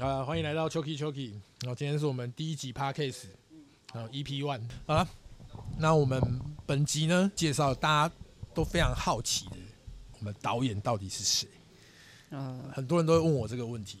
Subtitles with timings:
[0.00, 1.32] 啊，欢迎来到 Choki Choki。
[1.62, 3.24] 然后今天是我们第一集 Podcast，
[3.92, 4.60] 然后 EP One。
[4.86, 5.08] 好了，
[5.76, 6.20] 那我们
[6.64, 8.14] 本集呢，介绍大家
[8.54, 9.56] 都非常好奇的，
[10.18, 11.48] 我们导演到底是谁？
[12.30, 13.98] 呃，很多人都会问我这个问题，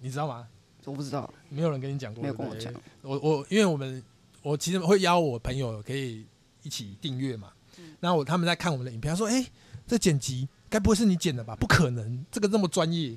[0.00, 0.46] 你知道吗？
[0.84, 2.70] 我不知道，没有人跟你讲过，没有跟我讲。
[3.00, 4.02] 我我因为我们
[4.42, 6.26] 我其实会邀我朋友可以
[6.62, 7.50] 一起订阅嘛。
[7.78, 9.46] 嗯那我他们在看我们的影片，他说：“哎、
[9.86, 11.56] 这剪辑该不会是你剪的吧？
[11.56, 13.16] 不可能，这个这么专业。”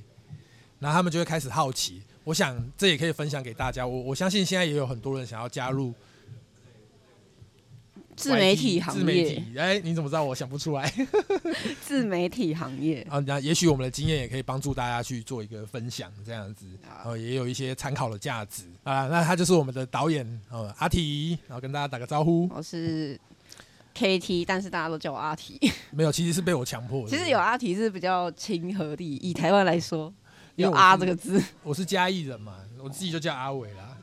[0.80, 2.02] 然后他们就会开始好奇。
[2.24, 3.88] 我想这也可以分享给大家。
[3.88, 5.94] 我我相信现在也有很多人想要加入
[8.18, 10.92] 自媒体行自媒业，体，哎、你怎么知道我想不出来？
[11.86, 19.08] 自媒体行业， 啊，那也许我们的经验也可以帮助大家去做一个分享，这样子，好然后也有一些参考的价值啊。
[19.08, 22.50] 那他就是我们的导演呃阿提，然后跟大家打个招呼。
[22.54, 23.18] 我是
[23.96, 25.60] KT，但是大家都叫我阿提。
[25.92, 27.10] 没有，其实是被我强迫的。
[27.10, 30.12] 其实有阿提是比较亲和力，以台湾来说，
[30.58, 31.42] 有阿这个字。
[31.64, 33.96] 我是嘉义人嘛，我自己就叫阿伟啦，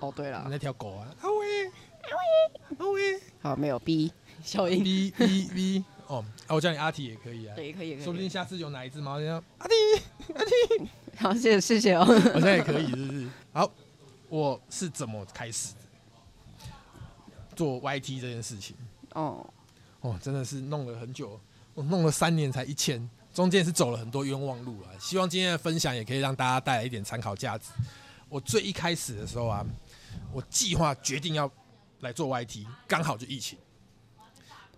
[0.00, 4.12] 哦，对了，那条狗啊，阿伟，阿伟，阿伟好，没有 B
[4.42, 10.84] 小英，B B B，哦，啊，我叫你阿 T 也可以啊，对，可以，可以，说不定下次有哪一只猫， 你要阿 T，
[11.16, 12.04] 好，谢谢，谢谢哦。
[12.04, 13.28] 好像也可以，是不是？
[13.52, 13.70] 好，
[14.28, 15.80] 我是怎么开始的
[17.54, 18.74] 做 YT 这件事情？
[19.14, 19.46] 哦，
[20.00, 21.38] 哦，真的是弄了很久，
[21.74, 24.90] 我弄了三年才一千，中间是走了很多冤枉路啊。
[24.98, 27.70] 希望今天的分享也可以让大家带来一点参考价值。
[28.28, 29.64] 我最一开始的时候啊，
[30.32, 31.50] 我计划决定要
[32.00, 33.58] 来做 YT，刚好就疫情。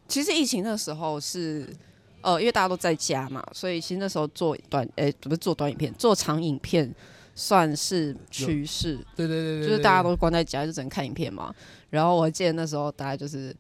[0.08, 1.74] 其实疫情那时候是，
[2.20, 6.94] 呃，因为大家都在家嘛，所以其实那时候做短，诶、不是做短影片，做长影片
[7.34, 8.96] 算是趋势。
[9.16, 11.54] 对对对对，就是大家都关在家，就只能看影片嘛。
[11.88, 13.54] 然后我记得那时候大家就是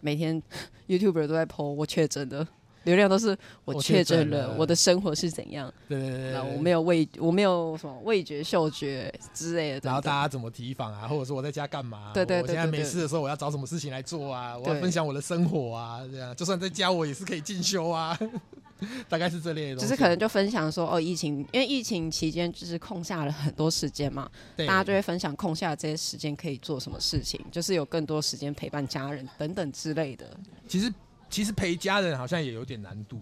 [0.00, 0.40] 每天
[0.86, 2.46] YouTuber 都在 po 我确诊的，
[2.88, 3.36] 流量都是
[3.66, 5.70] 我我确确诊了了，我的生活是怎样。
[5.86, 9.92] 对对对我没有味，我没有什么味觉、嗅觉之类的等等。
[9.92, 12.12] 然后大家怎么提防啊，或者说我在家干嘛？
[12.14, 14.56] 对对对我现在没事的时候，我要找什么事情来做啊？
[14.56, 18.18] 我要分享我的生活啊，这样就算在家我也是可以进修啊，
[19.06, 19.76] 大概是这类的。
[19.76, 30.26] 只是可能就分享说哦，疫情，因为疫情期间就是空下了很多时间嘛，对大家就会分享空下的这些时间可以做什么事情，就是有更多时间陪伴家人等等之类的。
[30.66, 30.92] 其实
[31.30, 33.20] 其实陪家人好像也有点难度，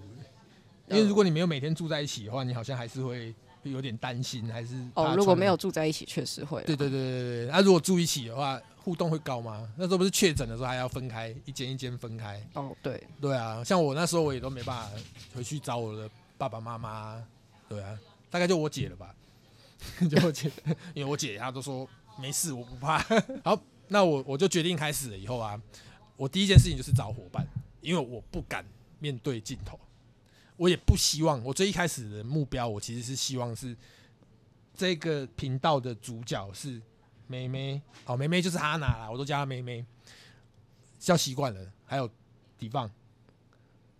[0.89, 6.63] 因为如果你没有每天住在一起的话，你好像还是会有点担心，还是哦，如果没有住在一起，确实会。
[6.63, 9.69] 对对对对对对，那、如果住一起的话，互动会高吗？
[9.77, 12.41] 那时候不是确诊的时候还要分开，一间一间分开。
[12.55, 14.91] 哦，对，对啊，像我那时候我也都没办法
[15.35, 17.21] 回去找我的爸爸妈妈。
[17.69, 17.99] 对啊，
[18.31, 19.13] 大概就我姐了吧，
[20.09, 20.49] 就我姐，
[20.95, 21.89] 因为我姐她都说
[22.21, 23.05] 没事，我不怕。
[23.43, 25.61] 好，那我我就决定开始了以后啊，
[26.17, 27.45] 我第一件事情就是找伙伴，
[27.87, 28.67] 因为我不敢
[28.99, 29.79] 面对镜头，
[30.57, 31.41] 我也不希望。
[31.45, 33.77] 我最一开始的目标，我其实是希望是
[34.75, 36.83] 这个频道的主角是
[37.29, 39.87] 妹妹，哦，妹妹就是哈娜啦，我都叫她妹妹，
[40.99, 41.73] 叫习惯了。
[41.85, 42.11] 还有
[42.59, 42.91] 迪放，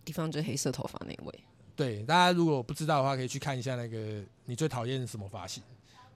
[0.03, 1.39] 地方就是黑色头发那位。
[1.73, 5.63] 对，大家如果不知道的话，可以去看一下那个你最讨厌什么发型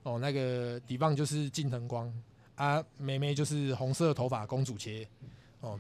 [0.04, 0.20] 哦。
[0.20, 2.14] 那个迪棒就是近藤光
[2.56, 5.08] 啊，妹妹就是红色头发公主切
[5.62, 5.80] 哦，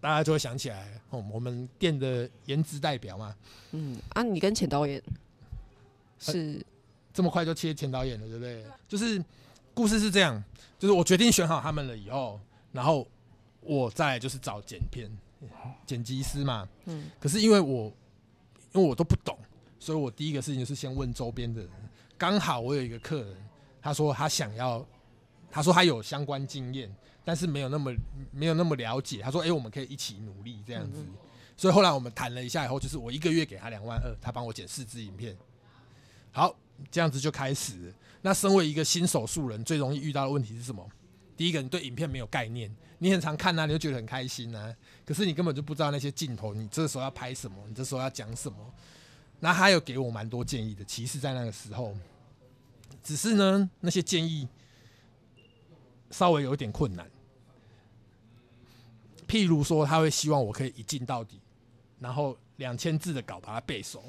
[0.00, 3.36] 大家就会想起来哦，我们店的颜值代表嘛，
[3.72, 5.02] 嗯啊，你跟钱导演
[6.18, 6.64] 是
[7.12, 8.64] 这么快就切前导演了，对不对？
[8.88, 9.22] 就是
[9.74, 10.42] 故事是这样，
[10.78, 12.40] 就是我决定选好他们了以后，
[12.72, 13.06] 然后
[13.60, 15.10] 我再就是找剪片
[15.86, 17.92] 剪辑师嘛，嗯，可是因为我
[18.72, 19.36] 因为我都不懂，
[19.78, 21.70] 所以我第一个事情就是先问周边的人。
[22.16, 23.36] 刚好我有一个客人，
[23.80, 24.86] 他说他想要，
[25.50, 26.94] 他说他有相关经验，
[27.24, 27.92] 但是没有那么
[28.32, 29.20] 没有那么了解。
[29.22, 31.04] 他说：“哎、我们可以一起努力这样子。
[31.56, 35.36] 所以后来我们谈了一下以后，就是我一个月给他两万二，他帮我剪四支影片。
[36.32, 36.56] 好，
[36.90, 37.94] 这样子就开始了。
[38.22, 40.86] 那身为一个新手素人，最容易遇到的问题是什么？
[41.36, 48.58] 第一个，你对影片没有概念，你很常看啊，你就觉得很开心啊，可是你根本就不知道那些镜头，你这时候要拍什么，你这时候要讲什么。
[49.40, 51.94] 那他有给我蛮多建议的，其实在那个时候，
[53.02, 54.46] 只是呢，那些建议
[56.10, 57.08] 稍微有一点困难。
[59.28, 61.40] 譬如说，他会希望我可以一镜到底，
[62.00, 64.02] 然后两千字的稿把它背熟，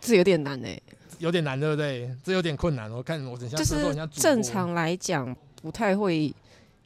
[0.00, 0.80] 这有点难哎、
[1.18, 2.10] 有点难，对不对？
[2.24, 2.90] 这有点困难。
[2.90, 3.76] 我看我等一下就是
[4.12, 6.34] 正常来讲不太会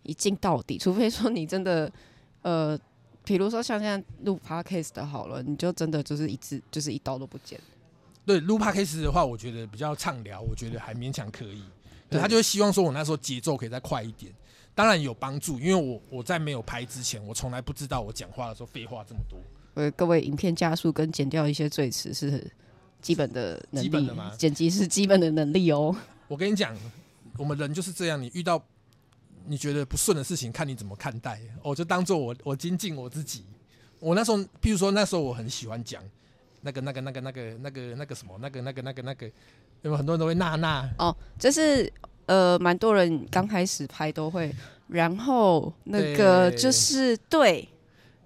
[0.03, 1.91] 一镜到底，除非说你真的
[2.43, 2.77] 呃，
[3.23, 7.61] 比如说像现在录 podcast 的好了，你就真的就是一字就是一刀都不剪。
[8.27, 11.63] 对录 podcast 的话，我觉得比较畅聊，我觉得还勉强可以。
[12.13, 14.33] 对对他就会希望说我那时候节奏可以再快一点，
[14.75, 19.39] 当然有帮助，因为我我在没有拍之前，我从来不知道我讲话的时候废话这么多。
[19.75, 22.51] 呃，各位影片加速跟剪掉一些赘词是
[23.01, 25.97] 基本的能力基本的吗，剪辑是基本的能力哦。
[26.29, 26.77] 我跟你讲，
[27.39, 28.63] 我们人就是这样，你遇到
[29.47, 31.41] 你觉得不顺的事情，看你怎么看待。
[31.63, 33.45] 我就当做我我精进我自己。
[33.99, 36.03] 我那时候，譬如说那时候我很喜欢讲
[36.61, 39.31] 那个那个那个那个那个那个什么那个那个那个那个，
[39.83, 41.93] 因为很多人都会娜娜，哦，就是
[42.27, 44.55] 呃，蛮多人刚开始拍都会，
[44.89, 47.69] 然后那个就是对，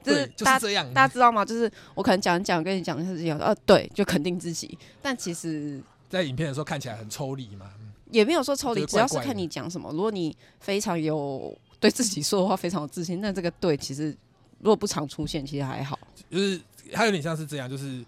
[0.03, 0.87] 就是大是这样。
[0.93, 1.45] 大家知道吗？
[1.45, 7.71] 就是我可能讲一讲跟你讲是这样，呃，对，就肯定自己，但其实在影片的时候看起来很抽离嘛，
[8.11, 9.91] 也没有说抽离，就是只要是看你讲什么。
[9.93, 14.15] 如果你非常有对自己说的话非常有自信，那这个对其实
[14.59, 15.99] 如果不常出现，其实还好。
[16.31, 16.61] 就是
[16.93, 18.05] 它有点像是这样，就是呃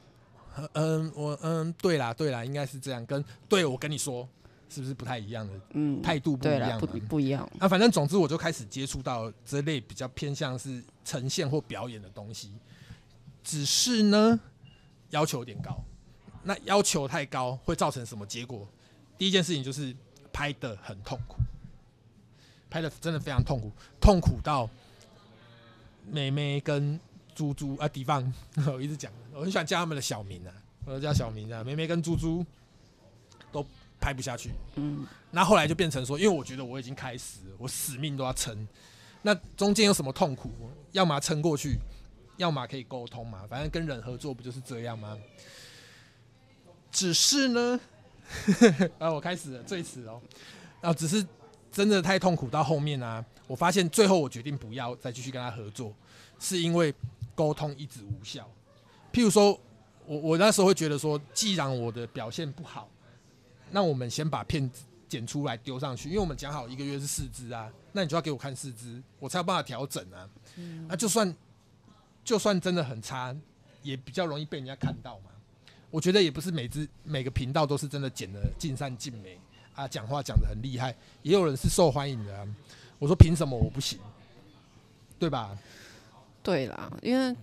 [0.72, 4.28] 嗯我嗯对啦对啦，应该是这样，跟对我跟你说
[4.68, 6.80] 是不是不太一样的嗯，态度不一样？
[7.08, 7.50] 不一样。
[7.58, 12.52] 啊，反正总之我就开始接触到这类比较偏向是呈现或表演的东西，
[13.42, 14.38] 只是呢
[15.10, 15.78] 要求有点高。
[16.42, 18.66] 那要求太高会造成什么结果？
[19.18, 19.94] 第一件事情就是
[20.32, 21.36] 拍的很痛苦，
[22.70, 24.70] 拍的真的非常痛苦，痛苦到
[26.06, 26.98] 妹妹跟
[27.38, 28.34] 猪猪啊迪放，
[28.66, 30.52] 我 一直讲，我很喜欢叫他们的小名啊，
[30.84, 32.44] 我都叫小名啊，梅梅跟猪猪
[33.52, 33.64] 都
[34.00, 34.50] 拍不下去。
[34.74, 38.66] 嗯，那后来就变成说，因为我觉得我已经开始了，我死命都要撑。
[39.22, 40.50] 那中间有什么痛苦？
[40.90, 41.76] 要么撑过去，
[42.38, 43.46] 要么可以沟通嘛。
[43.48, 45.16] 反正跟人合作不就是这样吗？
[46.90, 47.78] 只是呢，
[48.98, 50.20] 啊，我开始了，最迟哦。
[50.80, 51.24] 然后只是
[51.70, 55.94] 真的太痛苦到后面啊，我发现最后我决定不要再继续跟他合作，
[56.40, 56.92] 是因为
[57.38, 58.50] 沟通一直无效。
[59.12, 59.56] 譬如说，
[60.06, 62.90] 我我那时候会觉得说，既然我的表现不好，
[63.70, 70.28] 那我们先把片子剪出来丢上去，因为我们讲好一个月是四支啊，那你就要给我看四支，我才有办法调整啊。
[70.88, 71.32] 那、就算
[72.24, 73.32] 就算真的很差，
[73.84, 75.30] 也比较容易被人家看到嘛。
[75.92, 79.38] 我觉得也不是每支每个频道都是真的剪的尽善尽美
[79.76, 80.92] 啊，讲话讲的很厉害，
[81.22, 82.44] 也有人是受欢迎的啊。
[82.98, 84.00] 我说凭什么我不行？
[85.20, 85.56] 对吧？
[86.48, 87.36] 对啦，因为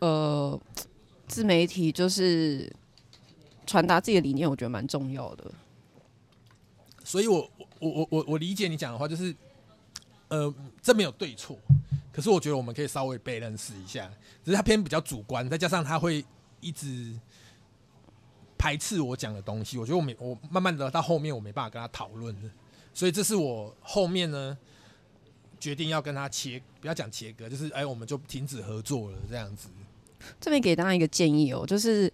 [0.00, 0.60] 呃，
[1.28, 2.68] 自媒体就是
[3.68, 5.48] 传达自己的理念，我觉得蛮重要的。
[7.04, 9.32] 所以我我我我我理解你讲的话，就是
[10.26, 10.52] 呃，
[10.82, 11.56] 这没有对错，
[12.12, 14.10] 可是我觉得我们可以稍微被认识一下，
[14.44, 16.24] 只是他偏比较主观，再加上他会
[16.60, 17.14] 一直
[18.58, 22.34] 排斥我讲的东西，我觉得我没我慢慢的到后面我没办法跟他讨论，
[22.92, 24.58] 所以这是我后面呢
[25.58, 29.68] 决定要跟他切，不要讲切割，就是哎我们就停止合作了这样子。
[30.40, 32.12] 这边给大家一个建议哦，就是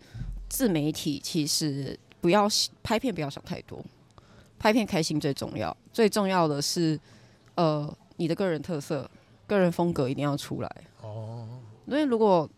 [0.49, 2.49] 自媒体其实不要
[2.83, 3.85] 拍片，不要想太多，
[4.59, 6.99] 拍片开心最重要，最重要的是
[7.55, 9.11] 呃你的个人特色、
[9.47, 10.77] 个人风格一定要出来。
[11.01, 11.49] 哦
[11.87, 12.49] 因为如果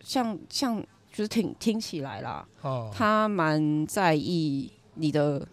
[0.00, 0.80] 像像
[1.12, 5.44] 就是听听起来啦，哦，他蛮在意你的，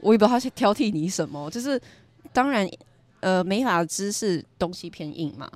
[0.00, 1.80] 我也不知道他是挑剔你什么，就是
[2.32, 2.68] 当然，
[3.26, 5.50] 呃，美法知识东西偏硬嘛，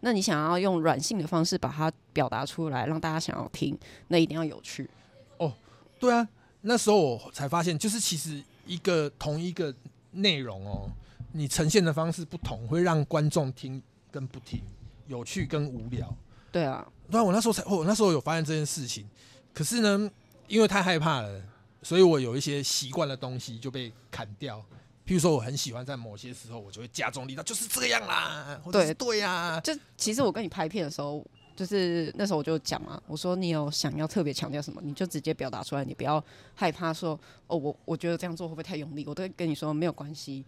[0.00, 3.78] 那你想要用软性的方式把它表达出来，让大家想要听，
[4.08, 4.90] 那一定要有趣。
[5.36, 5.54] 哦
[6.00, 6.28] 对啊，
[6.62, 9.72] 那时候我才发现，就是其实一个同一个
[10.10, 10.90] 内容哦，
[11.30, 13.80] 你呈现的方式不同，会让观众听
[14.10, 14.60] 跟不听，
[15.06, 16.12] 有趣跟无聊。
[16.50, 19.08] 对啊，对啊，我那时候才，我那时候有发现这件事情，
[19.54, 20.10] 可是呢，
[20.48, 21.40] 因为太害怕了，
[21.84, 24.60] 所以我有一些习惯的东西就被砍掉。
[25.06, 31.24] 譬如说，我很喜欢在某些时候，我就会加重力道，就是这样啦，或者是对呀、就其实我跟你拍片的时候。
[31.54, 36.22] 就是那时候我就讲嘛，我说你有想要特别强调什么，你就直接表达出来，你不要
[36.54, 37.10] 害怕说
[37.46, 39.04] 哦，我我觉得这样做会不会太用力？
[39.06, 40.42] 我都会跟你说没有关系，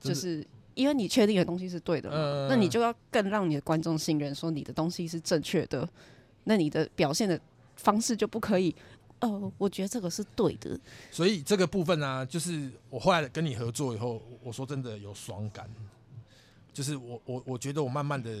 [0.00, 0.44] 就是
[0.74, 5.86] 因为你确定的东西是对的嘛，嗯那你就要更让你的观众信任，说你的东西是正确的，
[6.44, 7.38] 那你的表现的
[7.76, 8.74] 方式就不可以。
[9.20, 10.78] 哦，我觉得这个是对的。
[11.10, 15.68] 所以这个部分呢、就是我后来跟你合作以后，我说真的有爽感，
[16.72, 18.36] 就是我我我觉得我慢慢的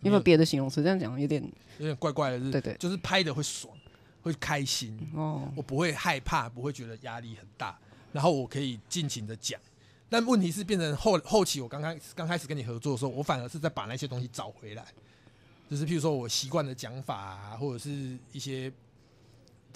[0.00, 0.82] 有没有别的形容词？
[0.82, 1.42] 这样讲有点
[1.78, 3.76] 有点怪怪的是，对对就是拍的会爽，
[4.22, 7.78] 会开心，哦，我不会害怕，不会觉得压力很大，
[8.12, 9.60] 然后我可以尽情的讲。
[10.08, 14.86] 但问题是变成后后期，我刚开刚开始跟你合作的时候，我反而是在把那些东西找回来，
[15.68, 18.72] 就是譬如说我习惯的讲法啊，或者是一些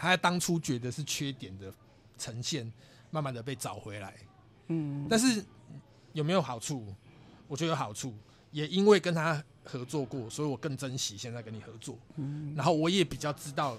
[0.03, 1.73] 他当初觉得是缺点的
[2.19, 2.71] 呈现，
[3.13, 4.17] 慢慢的被找回来。
[4.67, 5.45] 嗯，但是
[6.13, 6.93] 有没有好处？
[7.47, 8.13] 我觉得有好处，
[8.51, 11.97] 也因为跟他合作过，所以我更珍惜现在跟你合作。
[12.17, 13.79] 嗯然后我也比较知道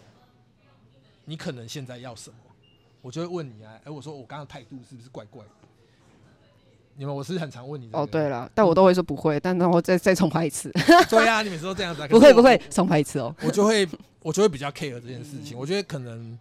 [1.25, 2.37] 你可能现在要什么，
[3.01, 5.51] 我就会问你啊，哎、我说我刚刚态度是不是怪怪的？
[6.95, 10.71] 你们我是很常问你、这个哦，对，了，但我都会说不会，但然后再再重拍一次，
[11.09, 13.35] 对啊，你每次都这样子、 不会不会，重拍一次哦。
[13.43, 13.87] 我就会
[14.21, 15.57] 我就会比较 care 这件事情。
[15.57, 16.37] 我觉得可能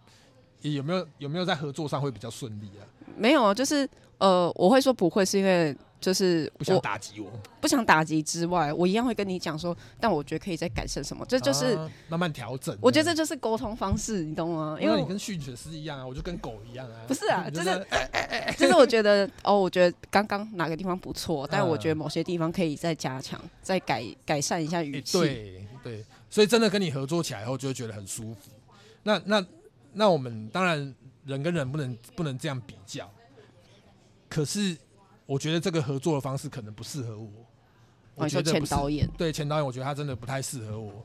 [0.61, 2.85] 有没有有没有在合作上会比较顺利啊？
[3.17, 3.87] 没有啊，就是
[4.19, 7.31] 呃，我会说不会，是因为就是不想打击我，
[7.61, 12.77] 不想打击之外，我一样会跟你讲说，但我觉得可以再改善什么，这就是、啊慢慢调整。
[12.81, 14.77] 我觉得这就是沟通方式，你懂吗？
[14.81, 16.99] 因因为你跟训犬师一样啊，我就跟狗一样啊。
[17.07, 25.17] 不是啊 你就是在 就是我觉得哦，我觉得刚刚哪个地方不错，但我觉嗯得某些地方可以再加强，再改改善一下语诶气。
[25.17, 28.51] 对对，所以真的跟你合作起来以后，就会觉得很舒服。
[29.03, 29.45] 那那
[29.93, 30.93] 那我们当然
[31.25, 33.09] 人跟人不能不能这样比较，
[34.29, 34.75] 可是
[35.33, 37.27] 我觉得这个合作的方式可能不适合我。
[38.13, 41.03] 我觉得前导演，对前导演，我觉得他真的不太适合我。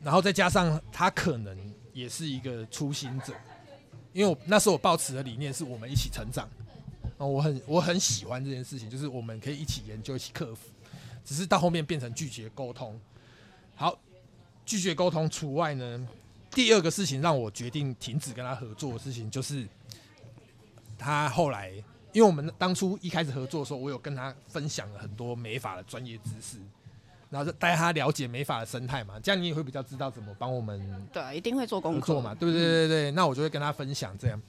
[0.00, 1.58] 然后再加上他可能
[1.92, 3.34] 也是一个初心者，
[4.12, 6.48] 因为我那时候我抱持的理念是我们一起成长。
[7.18, 10.68] 哦，我很我很喜欢这件事情，就是我们可以一起研究、一起克服。
[11.24, 13.00] 只是到后面变成拒绝沟通。
[13.74, 13.98] 好，
[14.64, 16.08] 拒绝沟通除外呢，
[16.52, 19.66] 第二个事情让我决定停止跟他合作的事情，就是
[20.96, 21.72] 他后来，
[22.12, 26.58] 因为我们当初一开始合作的时候，我有跟他分享了很多美法的专业知识，
[27.30, 32.62] 然后带他了解美法的生态嘛，这样你也会比较知道怎么帮我们对啊，一定会做功课合作嘛，对不对？
[32.62, 34.40] 对对对，那我就会跟他分享这样。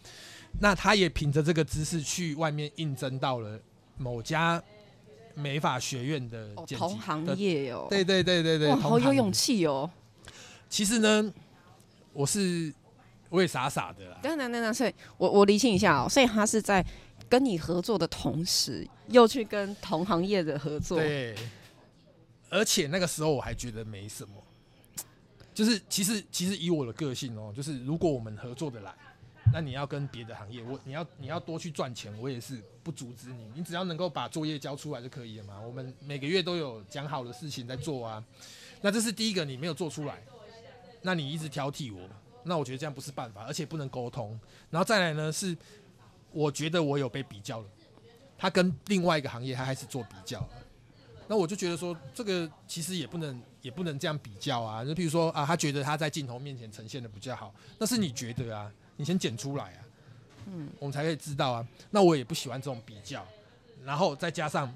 [0.59, 3.59] 那他也凭着这个知识去外面应征到了
[3.97, 4.61] 某家
[5.33, 9.89] 美法学院的哦，同行的业哦，对对对对对，哇，好有勇气哦。
[10.69, 11.33] 其实呢，
[12.11, 12.71] 我是
[13.29, 16.85] 我也傻傻的啦，等等等等，所以我我厘清一下哦，所以他是在
[17.33, 20.99] 跟你合作的同时，又去跟同行业的合作。
[20.99, 21.35] 对，
[22.47, 24.35] 而且那个时候我还觉得没什么，
[25.51, 28.93] 就是其实其实以我的个性哦，就是如果我们合作的来，
[29.51, 35.59] 那你要跟别的行业，我你要你要多去赚钱，我也是不阻止你，你只要能够把作业交出来就可以了嘛。
[35.59, 38.23] 我们每个月都有讲好的事情在做啊，
[38.81, 40.23] 那这是第一个你没有做出来，
[41.01, 42.07] 那你一直挑剔我，
[42.43, 44.39] 那我觉得这样不是办法，而且不能沟通。
[44.69, 45.57] 然后再来呢是，
[46.33, 47.67] 我觉得我有被比较了，
[48.37, 50.45] 他跟另外一个行业他开始做比较。
[51.25, 54.83] 那我就觉得说，这个其实也不能也不能这样比较啊。
[54.83, 59.79] 就譬如说啊，他觉得他在镜头面前呈现的比较好，那是你觉得啊，你先剪出来啊，
[60.47, 61.65] 嗯，我们才可以知道啊。
[61.89, 63.25] 那我也不喜欢这种比较，
[63.85, 64.71] 然后再加上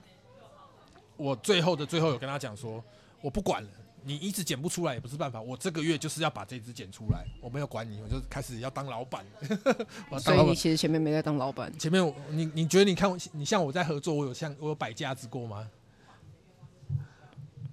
[1.18, 2.82] 我最后的最后有跟他讲说，
[3.22, 3.70] 我不管了，
[4.08, 9.26] 你一直剪不出来也不是办法，我这个月就是要把这只剪出来，我没有管你，我就开始要当老板，
[10.10, 10.56] 我所以你。
[10.56, 15.70] 其实前面没在当老板，前面我你你觉得你看我你像我在合作，我有像我有摆架子过吗？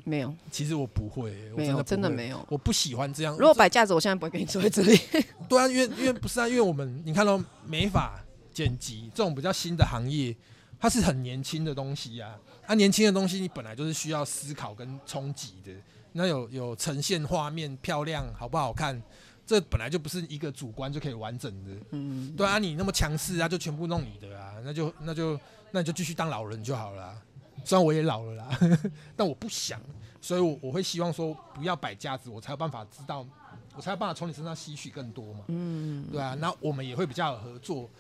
[0.03, 2.45] 没有其实我不会、我没有，真的没有。
[2.51, 3.35] 我不喜欢这样。
[3.39, 4.99] 如果摆架子，我现在不会跟你坐在这里。
[5.49, 8.23] 对啊，因为因为不是啊，因为我们你看到美法
[8.53, 10.37] 剪辑这种比较新的行业，
[10.79, 12.37] 它是很年轻的东西啊。
[12.67, 15.73] 啊，年轻的东西你本来就是需要思考跟冲击的。
[16.17, 19.03] 那有有呈现画面漂亮好不好看，
[19.45, 21.71] 这本来就不是一个主观就可以完整的。
[21.91, 25.39] 嗯，对啊，你那么强势啊，就全部弄你的啊，那就那就
[25.73, 27.23] 那你就继续当老人就好了啊、
[27.65, 28.59] 虽然我也老了啦，
[29.17, 29.81] 但我不想，
[30.21, 33.27] 所以我我会希望说不要摆架子，我才有办法知道，
[33.75, 35.41] 我才有办法从你身上吸取更多嘛。
[35.49, 37.91] 嗯，对啊，那我们也会比较有合作，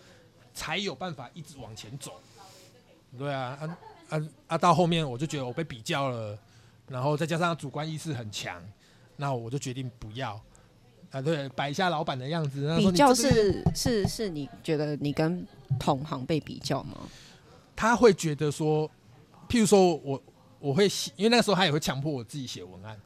[0.55, 2.13] 才有办法一直往前走。
[3.19, 3.79] 对啊，啊
[4.11, 4.59] 啊啊！
[4.59, 6.39] 到后面我就觉得我被比较了，
[6.89, 8.63] 然后再加上主观意识很强，
[9.17, 10.41] 那我就决定不要。
[11.11, 12.77] 啊，对，摆一下老板的样子。
[12.77, 15.47] 比较是是是你觉得你跟
[15.79, 16.99] 同行被比较吗？
[17.77, 18.91] 他会觉得说，
[19.49, 20.21] 譬如说我
[20.59, 23.01] 我会写，因为那个时候他也会强迫我自己写文案，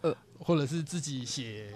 [0.00, 1.70] 呃， 或者是自己写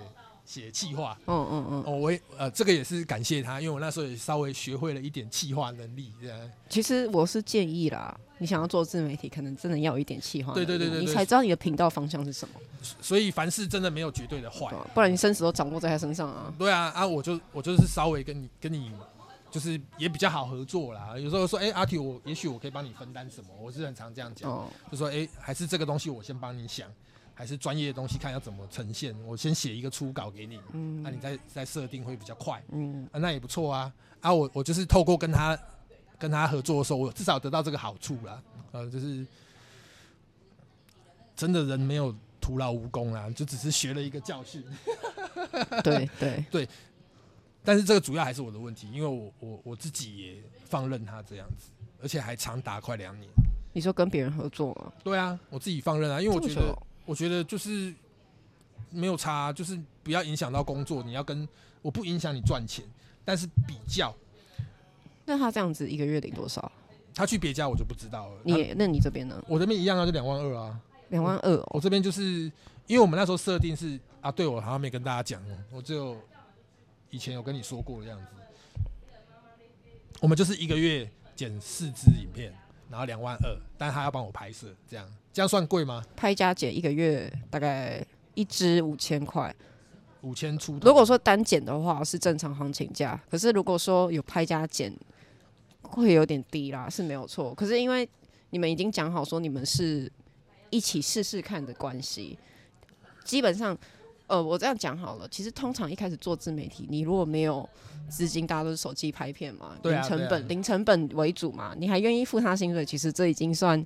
[0.47, 1.19] 写企划。
[1.27, 6.51] 嗯嗯嗯，哦，我也呃，这个也是感谢他，因为我那时候也稍微学会了一点企划能力，这样。
[6.71, 12.61] 其实我是建议啦，你想要做自媒体，可能真的要有一点企划能力，对对对你才知道你的频道方向是什么，
[13.01, 16.53] 所以凡事真的没有绝对的坏不然你生死都掌握在他身上啊。
[16.59, 18.93] 对啊啊，我就我就是稍微跟你跟你
[19.51, 21.19] 就是也比较好合作啦。
[21.19, 24.51] 有时候说，哎、阿体，我也许我可以帮你分担什么，我是很常这样讲。
[24.51, 26.87] 哦，就说哎、诶还是这个东西我先帮你想，
[27.33, 33.91] 还是专业的东西看要怎么呈现，我先写一个初稿给你，嗯那、你再再设定会比较快，嗯，啊，那也不错啊。
[34.21, 35.59] 啊，我我就是透过跟他
[36.25, 39.27] 跟他合作的时候，我至少得到这个好处啦，呃，就是
[41.37, 44.65] 真的人没有徒劳无功啦，就只是学了一个教训。
[45.83, 46.69] 对 对对，
[47.63, 51.69] 但是这个主要还是我的问题，因为我我我自己也放任他这样子，
[52.01, 53.31] 而且还长达快两年。
[53.75, 54.91] 你说跟别人合作吗？
[55.03, 57.95] 对啊，我自己放任啊，因为我觉得我觉得就是
[58.89, 61.03] 没有差啊、就是不要影响到工作。
[61.03, 61.47] 你要跟
[61.83, 62.83] 我不影响你赚钱，
[63.27, 64.17] 但是比较
[65.25, 66.71] 那他这样子一个月领多少？
[67.15, 68.41] 他去别家我就不知道了。
[68.43, 69.43] 你那你这边呢？
[69.47, 70.81] 我这边一样啊，就两万二啊。
[71.11, 72.23] 两万二哦，我这边就是
[72.87, 76.17] 因为我们那时候设定是啊，对我好像没跟大家讲哦，我只有
[77.11, 78.27] 以前有跟你说过的样子。
[80.21, 82.53] 我们就是一个月剪四支影片，
[82.91, 86.03] 然后两万二，但他要帮我拍摄，这样这样算贵吗？
[86.17, 88.05] 拍加剪一个月大概
[88.35, 89.55] 一支五千块。
[90.23, 90.89] 五千出头。
[90.89, 94.91] 如果说单剪的话是正常行情价，可是如果说有拍加剪，
[95.85, 97.55] 会有点低啦，是没有错。
[97.55, 98.09] 可是因为
[98.51, 100.11] 你们已经讲好说你们是
[100.71, 102.39] 一起试试看的关系，
[103.25, 103.77] 基本上，
[104.27, 105.29] 呃，我这样讲好了。
[105.29, 107.69] 其实通常一开始做自媒体，你如果没有
[108.09, 113.85] 资金，大家都是手机拍片嘛，零成本、零成本为主嘛，你还愿意付他薪水，其实这已经算。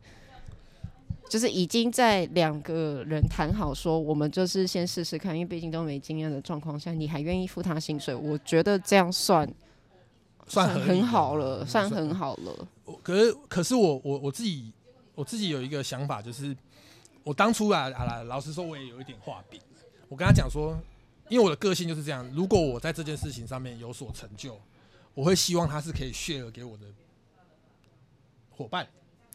[1.28, 9.47] 就是已经在两个人谈好说，我们就是先试试看，因为毕竟都没经验的状况下，你还愿意付他薪水，我觉得这样算
[10.49, 12.69] 算很好了，嗯算很好了。
[12.85, 14.73] 我可是可是我我我自己
[15.14, 16.57] 我自己有一个想法，就是
[17.23, 19.61] 我当初啊啊，老实说，我也有一点画饼。
[20.09, 20.76] 我跟他讲说，
[21.28, 24.59] 因为我的个性就是这样，如果我在这件事情上面有所成就，
[25.14, 26.87] 我会希望他是可以 share 给我的
[28.50, 28.88] 伙伴。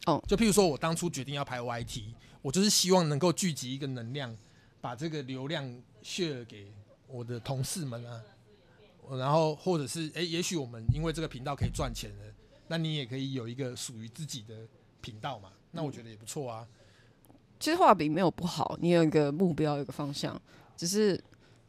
[0.06, 2.02] 哦，就譬如说我当初决定要拍 YT，
[2.42, 4.36] 我就是希望能够聚集一个能量，
[4.80, 5.64] 把这个流量
[6.02, 6.72] share 给
[7.06, 8.20] 我的同事们啊。
[9.12, 12.24] 然后或者是诶，也许我们因为这个频道可以赚钱了，
[12.68, 14.54] 那你也可以有一个属于自己的
[15.00, 16.66] 频道嘛，那我觉得也不错啊。
[17.60, 20.40] 其实画饼没有不好，你有一个目标，有一个方向，
[20.76, 21.22] 只是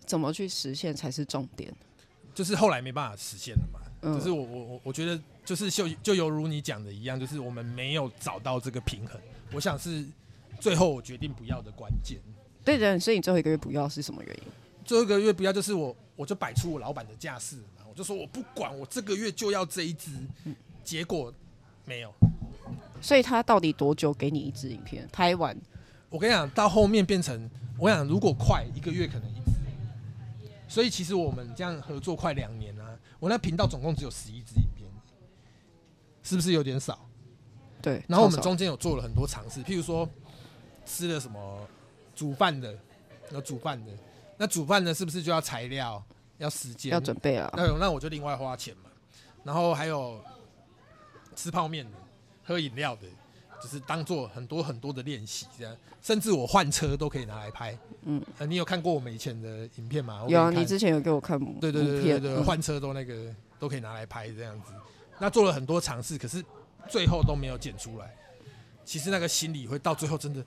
[0.05, 1.73] 怎么去实现才是重点。
[2.33, 9.19] 就是后来没办法实现了嘛，嗯就是我我我我觉得就是就就犹如你讲的一样，就是我们没有找到这个平衡，
[9.53, 10.05] 我想是
[10.59, 12.19] 最后我决定不要的关键。
[12.65, 14.43] 对的，所以你最后一个月不要是什么原因？
[14.83, 20.11] 最后一个月不要就是我我就摆出我老板的架势嘛，我就说我不管，我这个月就要这一支，
[20.83, 21.33] 结果
[21.85, 22.13] 没有。
[23.01, 25.55] 所以他到底多久给你一支影片拍完？
[26.09, 29.51] 我跟你讲，到后面变成，我想如果快一个月可能一支，
[30.67, 34.89] 所以其实我们这样合作快两年啊，我那频道总共只有十一支影片，
[36.23, 37.07] 是不是有点少？
[37.81, 40.09] 对，然后我们中间有做了很多尝试，譬如说
[40.85, 41.59] 吃了什么
[42.15, 42.75] 煮饭的，
[43.31, 43.91] 有煮饭的，
[44.37, 46.03] 那煮饭的是不是就要材料、
[46.37, 48.89] 要时间、要准备啊，那有那我就另外花钱嘛。
[49.43, 50.23] 然后还有
[51.35, 51.91] 吃泡面的、
[52.43, 53.07] 喝饮料的，
[53.61, 55.75] 就是当做很多很多的练习，这样。
[56.01, 57.77] 甚至我换车都可以拿来拍。
[58.03, 60.25] 嗯，呃，你有看过我们以前的影片吗？
[60.27, 64.71] 有啊，你之前有给我看对对对对对，嗯换车都那个都可以拿来拍这样子。
[65.19, 66.43] 那做了很多尝试，可是
[66.89, 68.15] 最后都没有剪出来。
[68.83, 70.43] 其实那个心理会到最后真的，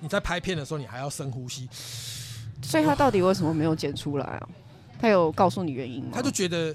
[0.00, 1.68] 你在拍片的时候，你还要深呼吸。
[2.62, 4.48] 所以他到底为什么没有剪出来啊？
[5.02, 6.12] 他有告诉你原因吗？
[6.14, 6.72] 他就觉得，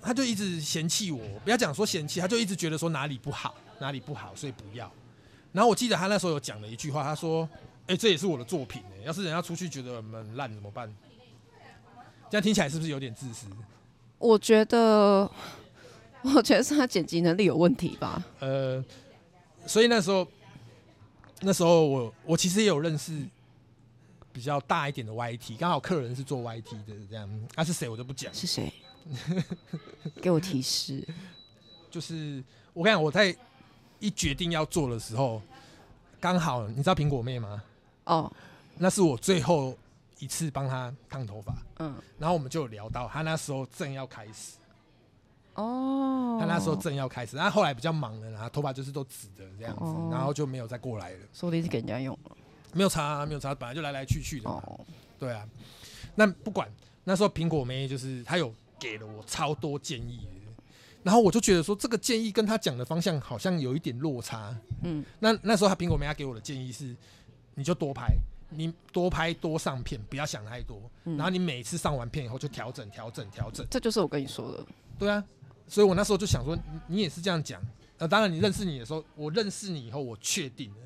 [0.00, 4.88] 他就一直嫌弃我，不要讲说嫌弃，他就一直觉得说哪里不好，哪里不好，所以不要。
[5.50, 7.48] 然后我记得他那时候有讲了一句话，他说
[7.88, 10.88] ：“哎、这也是我的作品哎、要是人家出去觉得我们烂怎么办？”
[12.30, 13.48] 这样听起来是不是有点自私？
[14.18, 15.28] 我觉得，
[16.22, 18.22] 我觉得是他剪辑能力有问题吧。
[18.38, 18.84] 呃，
[19.66, 20.24] 所以那时候，
[21.40, 23.12] 那时候我我其实也有认识
[24.38, 28.32] 比较大一点的 YT，刚好客人是做 YT 的，这样他、是谁我就不讲。
[28.32, 28.72] 是谁？
[30.22, 31.04] 给我提示。
[31.90, 32.40] 就是
[32.72, 33.36] 我跟你讲，我在
[33.98, 35.42] 一决定要做的时候，
[36.20, 37.60] 刚好你知道苹果妹吗？
[38.04, 38.32] 哦，
[38.76, 39.76] 那是我最后
[40.20, 44.56] 一次帮她烫头发，嗯，然后我们就有聊到，她那时候正要开始，
[45.54, 52.30] 哦，她那时候正要开始，然后后来比较忙了，然后头发就是都紫的这样子，哦然后就没有再过来了，说不定是给人家用的。
[52.72, 54.62] 没有差、啊，没有差，本来就来来去去的
[55.18, 55.46] 对啊，
[56.14, 56.68] 那不管
[57.04, 60.28] 那时候苹果妹就是她有给了我超多建议，
[61.02, 64.54] 然后我就觉得说这个建议跟她讲的方向好像有一点落差。
[64.82, 66.94] 嗯，那那时候她苹果妹她给我的建议是，
[67.54, 68.14] 你就多拍，
[68.50, 73.66] 你多拍多上片，不要想太多，嗯然后你每次上完片以后就调整调整调整。
[73.70, 74.64] 这就是我跟你说的。
[74.98, 75.24] 对啊，
[75.66, 77.60] 所以我那时候就想说，你你也是这样讲。
[77.98, 80.76] 呃，当然你认识你的时候，我认识你以后，我确定了，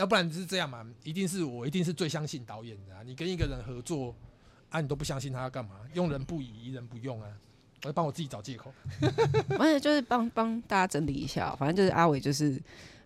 [0.00, 3.02] 要不然是这样嘛，一定是我一定是最相信导演的啊。
[3.04, 4.14] 你跟一个人合作
[4.70, 5.72] 啊，你都不相信他要干嘛？
[5.94, 7.28] 用人不疑，疑人不用啊。
[7.82, 8.72] 我要帮我自己找借口。
[9.58, 12.60] 而且就是帮帮大家整理一下，反正就是阿伟就是。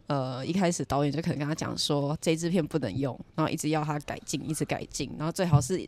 [0.07, 5.83] 呃，一开始导演就可能跟他讲说，这支片不能用，然后一直要他改进，一直改进，然后最好是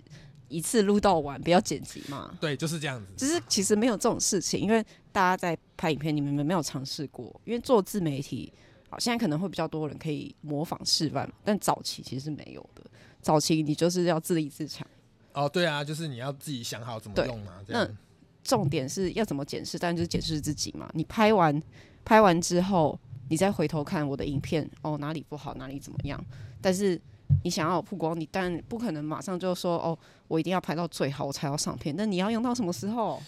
[0.48, 2.34] 一次录到完，不要剪辑嘛。
[2.40, 3.12] 对，就是这样子。
[3.14, 7.38] 只是其实没有这种事情，因为大家在拍影片，你们没有尝试过。
[7.44, 8.50] 因为做自媒体，
[8.88, 12.82] 好，现在可能会比较多人可以模仿示范，但早期其实是没有的。
[13.20, 14.86] 早期你就是要自立自强，
[15.32, 17.96] 哦，对啊，就是你要自己想好怎么对用嘛，这样。
[18.44, 20.88] 重点是要怎么检视，当然就是检视自己嘛。
[20.94, 21.60] 你拍完
[22.04, 22.96] 拍完之后，
[23.28, 26.24] 你再回头看我的影片，哦，哪里不好，哪里怎么样。
[26.62, 27.00] 但是
[27.42, 31.92] 你想要曝光，你但不可能马上就说哦，我一定要拍到最好我才要上片。
[31.96, 33.20] 那你要用到什么时候？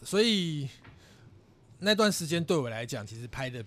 [0.00, 0.68] 所以
[1.80, 3.64] 那段时间对我来讲，其实拍的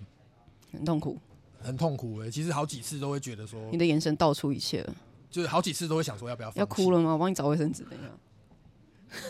[0.71, 1.19] 很痛苦，
[1.61, 2.29] 很痛苦的。
[2.29, 4.95] 其实好几次都会觉得说你，的眼神道出一切了，
[5.29, 7.13] 就是好几次都会想说要不要要哭了吗？
[7.13, 8.09] 我帮你找卫生纸，等一下。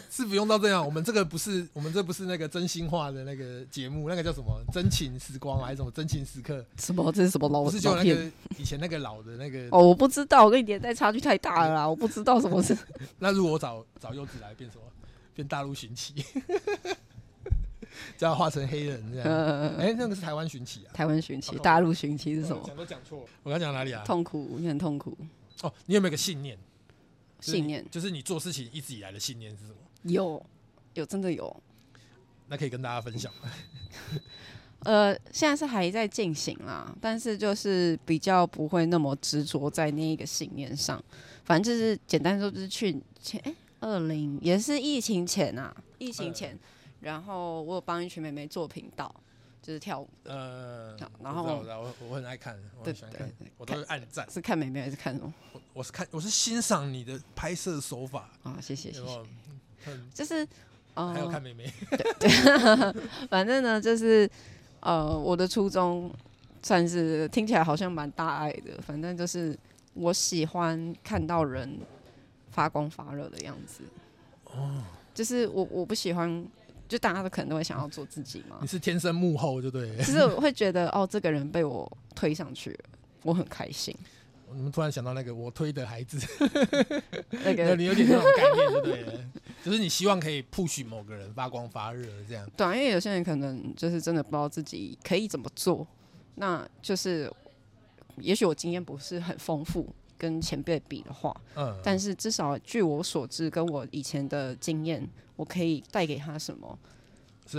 [0.10, 0.84] 是不用到这样。
[0.84, 6.66] 我们这个不是，我们这不是那个真心话的那个节目，那个叫什么真情时光还是什么真情时刻？
[6.80, 7.12] 什么？
[7.12, 7.94] 这是什么老不是就？
[7.96, 9.68] 那个以前那个老的那个。
[9.70, 12.76] 哦，我不知道，我跟你年代差距太大了啦，我不知道什么是。
[13.20, 14.84] 那如果我找找柚子来变什么？
[15.36, 16.16] 变大陆寻奇，
[18.18, 19.28] 这样化成黑人这样。
[19.28, 20.94] 呃，哎、那个是台湾寻奇啊。
[20.94, 22.64] 台湾寻奇，哦大陆寻奇是什么？
[22.66, 23.26] 讲都讲错。
[23.44, 24.04] 我刚讲哪里啊？
[24.06, 25.18] 痛苦，你很痛苦。
[25.62, 26.58] 哦，你有没有个信念？
[27.42, 29.76] 信念就是你做事情一直以来的信念是什么？
[30.04, 30.44] 有，
[30.94, 31.56] 有真的有。
[32.48, 33.52] 那可以跟大家分享吗。
[34.86, 41.04] 呃，现在是还在进行啦，但是就是比较不会那么执着在那一个信念上。
[41.44, 46.58] 反正就是简单说，就是去前哎，二零也是疫情前啊，疫情前，
[47.06, 49.14] 然后我有帮一群妹妹做频道，
[49.62, 54.28] 就是跳舞的，呃，然后我我很爱看，我对很喜欢看对，我都是按赞。
[54.28, 58.58] 是看妹妹还是看什么我我是看我是欣赏你的拍摄手法，啊？
[58.60, 59.28] 谢谢谢谢，
[60.16, 60.48] 就是
[60.96, 61.72] 呃，还有看妹妹，
[63.30, 64.28] 反正呢，就是
[64.80, 66.12] 呃，我的初衷
[66.64, 69.56] 算是听起来好像蛮大爱的，反正就是
[69.94, 71.80] 我喜欢看到人
[72.50, 73.84] 发光发热的样子。
[74.46, 76.44] 哦，就是我我不喜欢，
[76.96, 79.98] 就大家都可能都会想要做自己嘛你，是天生幕后就对了。
[79.98, 82.80] 就是我会觉得哦，这个人被我推上去了，
[83.24, 83.94] 我很开心。
[84.54, 86.18] 你们突然想到那个我推的孩子，
[87.44, 89.14] 那个 你有点那种概念对不对了，
[89.62, 92.50] 就是你希望可以 push 某个人发光发热这样。
[92.56, 95.86] 对啊，因为有些人可能就是真的不知道自己可以怎么做，
[96.36, 97.30] 那就是
[98.20, 106.78] 也许我经验不是很丰富，跟前辈比的话，嗯，但是至少据我所知，跟我以前的经验，我可以带给他什么，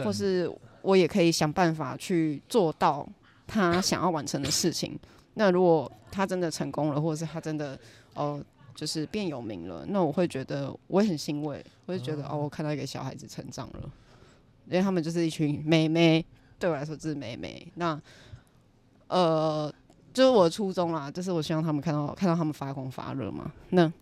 [0.05, 0.51] 或是
[0.83, 3.07] 我也可以想办法去做到
[3.47, 4.99] 他想要完成的事情。
[5.35, 7.79] 那如果他真的成功了，或者是他真的
[8.15, 8.43] 哦、
[8.75, 13.91] 就是变有名了，那我会觉得我也很欣慰，我就觉得哦，我看到一个小孩子成长了，
[14.67, 16.25] 因为他们就是一群妹妹，
[16.59, 17.71] 对我来说就是妹妹。
[17.75, 18.01] 那
[19.09, 19.73] 呃，
[20.17, 23.53] 就是我的初衷啦，就是我希望他们看到看到他们发光发热嘛。
[23.69, 23.93] 那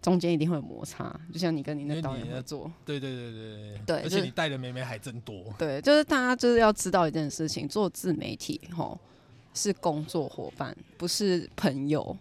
[0.00, 5.42] 中间一定会有摩擦，就像你跟你那导演你合作，对对对对对就是而且你带的妹妹还真多。
[5.58, 8.96] 对，就是大家就是要知道一件事情，做自媒体吼
[9.52, 12.16] 是工作伙伴，不是朋友。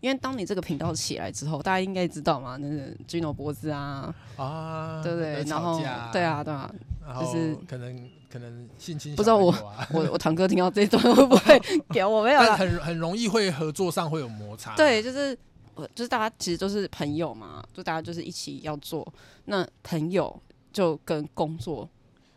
[0.00, 5.44] 因为当你这个频道起来之后，大家应该知道嘛，那个 Gino 脖子啊，啊，对不对？
[5.44, 5.78] 然后
[6.12, 6.74] 对啊，对啊，
[7.20, 9.54] 就是可能可能性侵不知道我
[9.92, 12.40] 我我堂哥听到这一段 会不会 给我没有？
[12.54, 14.74] 很很容易会合作上会有摩擦。
[14.76, 15.36] 对，就是
[15.74, 19.06] 呃就是大家其实都是朋友嘛，就大家就是一起要做。
[19.46, 20.40] 那朋友
[20.72, 21.88] 就跟工作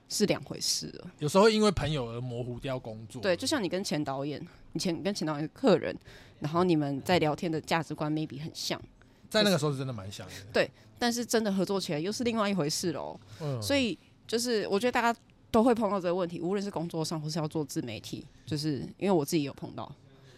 [0.08, 1.08] 是两回事了。
[1.20, 3.22] 有时候因为朋友而模糊掉工作。
[3.22, 4.42] 对，就像你跟前导演，
[4.74, 5.96] 你前跟前导演是客人，
[6.40, 8.82] 然后你们在聊天的价值观 maybe 很像，
[9.30, 10.34] 在那个时候是真的蛮像的。
[10.54, 13.18] 对但是真的合作起来又是另外一回事喽。
[13.40, 15.20] 嗯，所以就是我觉得大家
[15.52, 19.92] 都会碰到这个问题，无论是工作上或是要做自媒体，就是因为我自己有碰到，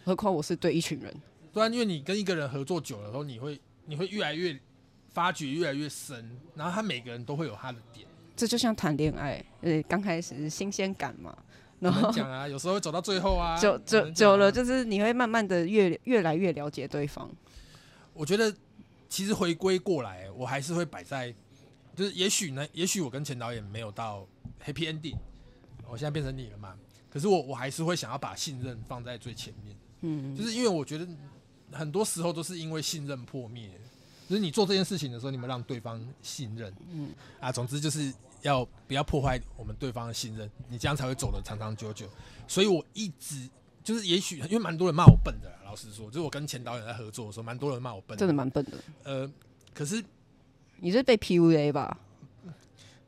[0.04, 1.14] 何况我是对一群人。
[1.52, 4.58] 对啊，因为你跟一个人合作久了后，你会你会越来越
[5.10, 8.06] 发觉越来越深，然后他每个人都会有他的点。
[8.34, 11.36] 这就像谈恋爱，呃，刚开始是新鲜感嘛，
[11.78, 13.78] 然后讲啊，有时候会走到最后啊， 久
[14.12, 17.30] 久了，就是你会慢慢的越越来越了解对方。
[18.14, 18.52] 我觉得
[19.10, 21.32] 其实回归过来，我还是会摆在，
[21.94, 24.26] 就是也许呢，也许我跟前导演没有到
[24.64, 25.16] happy ending，
[25.88, 26.74] 我现在变成你了嘛，
[27.10, 31.06] 可是我我还是会想要把信任放在最前面，嗯，就是因为我觉得
[31.72, 33.70] 很多时候都是因为信任破灭，
[34.28, 42.08] 就是你做这件事情的时候，你们让对方信任，嗯啊，总之就是要不要破坏我们对方的信任，你这样才会走得长长久久。
[42.48, 43.48] 所以我一直
[43.82, 48.72] 就是，也许因为蛮多人骂我笨的啦，老实说，就是我跟前导演在合作的时候，蛮多人骂我笨真的蛮笨的。
[49.04, 49.30] 呃，
[49.74, 50.02] 可是
[50.78, 51.98] 你是被 PUA 吧？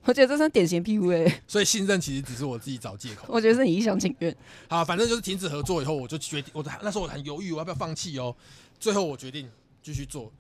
[0.05, 3.27] 我觉得这算典型 PUA，所以信任其实只是我自己找借口。
[3.29, 4.35] 我觉得是你一厢情愿。
[4.69, 8.35] 好，反正就是停止合作以后，我就决定，我那时候我很犹豫，我要不要放弃哦。
[8.79, 9.51] 最后我决定
[9.83, 10.33] 继续做。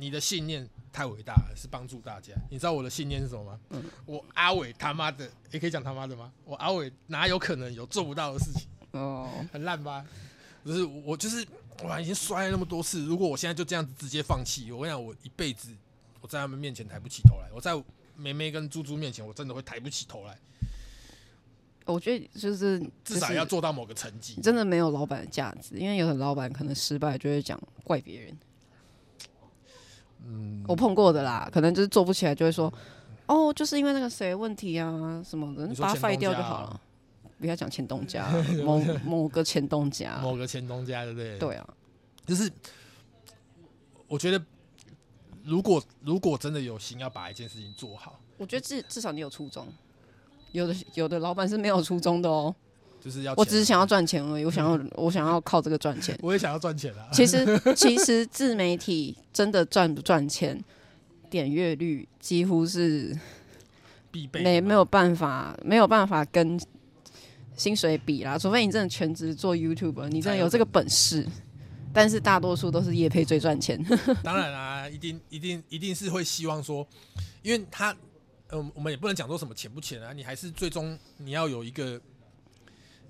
[0.00, 2.32] 你的信念太伟大了，是帮助大家。
[2.50, 3.60] 你知道我的信念是什么吗？
[3.70, 6.32] 嗯我阿伟他妈的，也可以讲他妈的吗？
[6.44, 8.68] 我阿伟哪有可能有做不到的事情？
[8.92, 10.04] 哦， 很烂吧？
[10.64, 11.44] 就是我就是
[11.82, 15.70] 哇，已经摔了那么多次，如果我现在就这样子直接放弃，我跟你讲，我一辈子
[16.20, 17.74] 我在他们面前抬不起头来，我在
[18.18, 20.36] 梅梅跟猪猪面前，我真的会抬不起头来，
[21.86, 24.40] 我觉得就是至少要做到某个成绩。
[24.42, 28.38] 真的没有老板的价值，因为有的老板可能失败就会讲怪别人，
[30.26, 32.72] 嗯，我碰过的啦，可能就是做不起来，就会说，
[33.26, 36.80] 哦，就是因为那个谁问题啊什么的，你把它废掉就好了。
[37.40, 38.28] 不要讲前东家，
[38.64, 41.74] 某某个前东家，某个前东家，对不对？，对啊，
[42.26, 42.50] 就是
[44.08, 44.44] 我觉得，
[45.44, 49.66] 如果如果真的有心要把一件事情做好，我觉得至至少你有初衷，
[50.52, 52.54] 有的有的老板是没有初衷的哦。
[53.00, 56.18] 就是要我只是想要赚钱而已，我想要我想要靠这个赚钱。
[56.20, 57.08] 我也想要赚钱啊。
[57.12, 57.46] 其实
[57.76, 60.60] 其实自媒体真的赚不赚钱，
[61.30, 63.16] 点阅率几乎是
[64.10, 66.60] 必备没没有办法没有办法跟
[67.56, 71.24] 薪水比啦，除非你真的全职做 YouTube，你真的有这个本事。
[71.92, 73.82] 但是大多数都是业配最赚钱，
[74.22, 76.86] 当然啦、一定一定一定是会希望说，
[77.42, 77.96] 因为他，
[78.48, 82.00] 呃，我们也不能讲说什么钱不钱啊，你还是最终你要有一个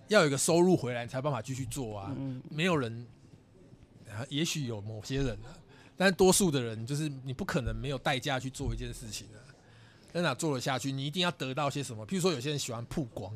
[0.09, 2.15] 要有一个收入回来，你才有办法继续做啊。
[2.17, 3.07] 嗯没有人，
[4.09, 5.53] 啊，也许有某些人啊，
[5.97, 9.39] 但是多数的人就是你不可能没有代价去做一件事情啊。
[10.11, 10.91] 在哪做了下去？
[10.91, 12.07] 你一定要得到些什么？
[12.07, 13.31] 譬如说，有些人喜欢曝光，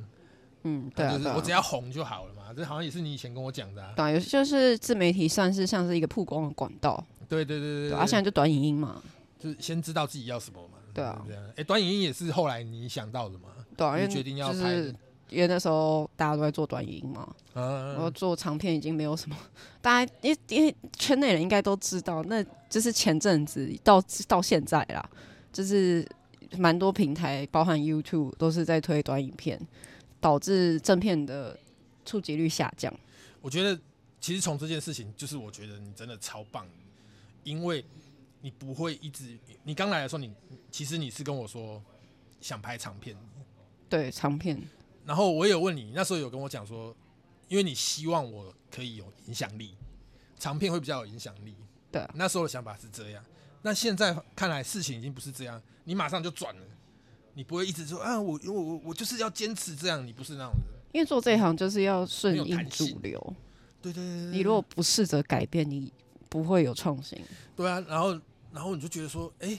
[0.64, 2.42] 嗯，对啊，我只要红就好了嘛。
[2.54, 3.92] 这好像也是你以前跟我讲的、啊。
[3.96, 9.02] 对啊，就是自媒体算是像是一个曝光的管道，对对对对对啊，现在就短影音嘛，
[9.38, 10.74] 就是先知道自己要什么嘛。
[10.92, 11.42] 对啊这样。
[11.56, 13.48] 哎、短影音也是后来你想到的嘛？
[13.76, 14.74] 对啊，因为你决定要拍
[15.30, 19.36] 因为那时候大家都在做短影音嘛，嗯，然后做长片已经没有什么，
[19.80, 25.02] 大家因为因为圈内人应该都知道，那就是前阵子到到现在啦，
[25.50, 26.06] 就是
[26.58, 29.58] 蛮多平台，包含 YouTube 都是在推短影片，
[30.22, 31.58] 导致正片的
[32.04, 32.94] 触及率下降。
[33.40, 33.78] 我觉得
[34.20, 36.64] 其实从这件事情，就是我觉得你真的超棒，
[37.42, 37.84] 因为
[38.40, 40.32] 你不会一直，你刚来的时候你，
[40.70, 41.82] 其实你是跟我说
[42.40, 43.16] 想拍长片，
[43.88, 44.56] 对长片，
[45.04, 46.94] 然后我也有问你，那时候有跟我讲说，
[47.48, 49.74] 因为你希望我可以有影响力，
[50.38, 51.54] 长片会比较有影响力。
[51.90, 53.22] 对啊那时候的想法是这样。
[53.60, 56.66] 那现在看来事情已经不是这样，你马上就转了，
[57.34, 60.62] 你不会一直说啊，我我我我就是要坚持这样，你不是那种人。
[60.92, 63.34] 因为做这一行就是要顺应主流，
[63.80, 65.90] 对对对对你如果不试着改变，你
[66.28, 67.18] 不会有创新。
[67.56, 68.20] 对啊，然后
[68.52, 69.58] 然后你就觉得说，哎、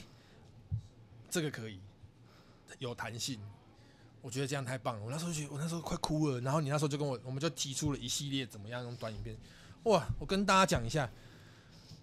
[1.28, 1.80] 这个可以
[2.78, 3.40] 有弹性，
[4.22, 5.04] 我觉得这样太棒了。
[5.04, 6.40] 我那时候就觉得，我那时候快哭了。
[6.40, 9.36] 然后你那时候就跟我，我们就提出了一系列怎么样用短影片。
[9.84, 11.10] 哇，我跟大家讲一下，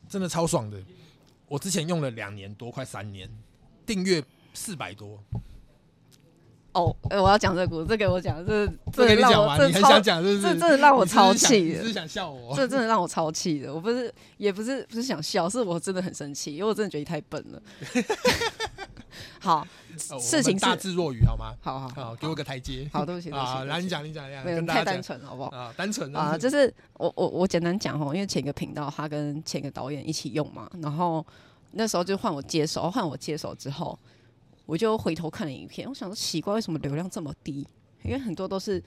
[0.10, 0.78] 真的超爽的。
[1.48, 3.30] 我之前用了两年多，快三年，
[3.86, 4.22] 订阅
[4.54, 5.24] 四百多。
[6.74, 10.42] 哦，哎我要讲这个故事，这个我讲，这这这让我这很想讲这是？
[10.42, 12.54] 这真的让我超气的你是想笑我？
[12.58, 13.74] 这真的让我超气的。
[13.74, 17.62] 我不是，也不是，不是想笑，是我真的很生气，因为我真的觉得你太笨了。
[19.40, 19.68] 好，
[20.12, 21.54] 哦事情大智若愚好吗？
[21.62, 22.90] 好好好，给我个台阶。
[22.94, 25.50] 好，对不起，对不起啊，对不起来你讲，你讲，你讲，太单纯了，好不好？
[25.50, 31.26] 啊，单纯啊，啊，就是我我我简单讲哦，因为前一个频道他跟前一个导演一起用嘛，然后
[31.72, 33.98] 那时候就换我接手，换我接手之后，
[34.66, 37.68] 我就回头看了影片，我想说奇怪，为什么流量这么低？
[38.04, 38.82] 因为很多都是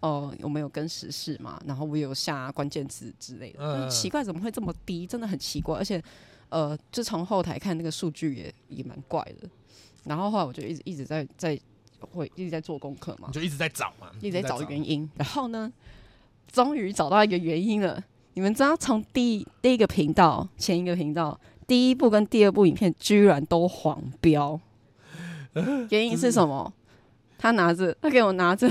[0.00, 5.06] 呃，我们有跟时事嘛，然后我有下关键词之类的，嗯嗯、奇怪怎么会这么低？
[5.06, 6.02] 真的很奇怪，而且
[6.48, 9.48] 呃，就从后台看那个数据也也蛮怪的。
[10.04, 11.58] 然后后来我就一直一直在在
[12.12, 15.08] 会一直在做功课嘛，就一直在找嘛，一直在找原因。
[15.16, 15.72] 然后呢，
[16.50, 18.02] 终于找到一个原因了。
[18.34, 24.58] 你们知道，从第第一个频道、前一个频道，第一部跟第二部影片居然都黄标，
[25.90, 26.72] 原因是什么？
[27.38, 28.68] 他拿着，他给我拿着